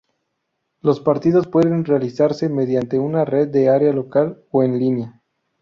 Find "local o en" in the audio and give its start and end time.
3.93-4.79